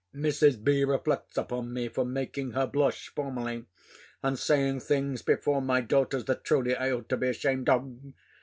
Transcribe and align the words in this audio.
Mrs. 0.15 0.63
B. 0.63 0.83
reflects 0.83 1.37
upon 1.37 1.73
me 1.73 1.87
for 1.87 2.03
making 2.03 2.53
her 2.53 2.65
blush 2.65 3.09
formerly, 3.09 3.65
and 4.23 4.39
saying 4.39 4.79
things 4.79 5.21
before 5.21 5.61
my 5.61 5.79
daughters, 5.79 6.25
that, 6.25 6.43
truly, 6.43 6.75
I 6.75 6.91
ought 6.91 7.07
to 7.09 7.17
be 7.17 7.27
ashamed 7.27 7.69
of? 7.69 7.95